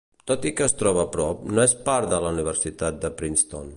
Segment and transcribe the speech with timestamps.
[0.29, 3.69] Tot i que es troba a prop, no és part de la Universitat de Princeton.